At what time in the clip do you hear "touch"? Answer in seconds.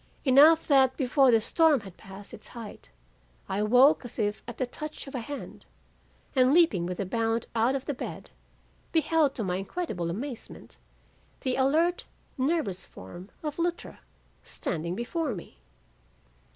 4.65-5.05